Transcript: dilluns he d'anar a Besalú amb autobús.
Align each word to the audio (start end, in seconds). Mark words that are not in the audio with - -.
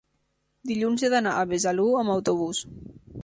dilluns 0.69 1.03
he 1.07 1.11
d'anar 1.15 1.35
a 1.37 1.43
Besalú 1.53 1.87
amb 2.01 2.13
autobús. 2.17 2.63